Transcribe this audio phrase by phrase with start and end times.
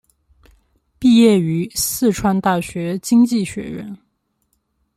[0.97, 3.95] 毕业于四川大学经济学院。